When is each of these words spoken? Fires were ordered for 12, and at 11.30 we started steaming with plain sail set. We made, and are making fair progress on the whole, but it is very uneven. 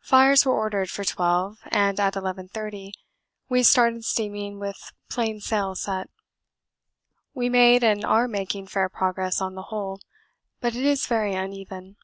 Fires 0.00 0.44
were 0.44 0.52
ordered 0.56 0.90
for 0.90 1.04
12, 1.04 1.60
and 1.66 2.00
at 2.00 2.14
11.30 2.14 2.90
we 3.48 3.62
started 3.62 4.04
steaming 4.04 4.58
with 4.58 4.92
plain 5.08 5.38
sail 5.38 5.76
set. 5.76 6.10
We 7.34 7.48
made, 7.48 7.84
and 7.84 8.04
are 8.04 8.26
making 8.26 8.66
fair 8.66 8.88
progress 8.88 9.40
on 9.40 9.54
the 9.54 9.62
whole, 9.70 10.00
but 10.60 10.74
it 10.74 10.84
is 10.84 11.06
very 11.06 11.34
uneven. 11.36 11.94